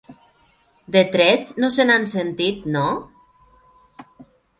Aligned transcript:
De 0.95 1.01
trets 1.15 1.51
no 1.63 1.69
se 1.75 1.85
n'han 1.89 2.07
sentit, 2.13 2.65
no? 2.77 2.87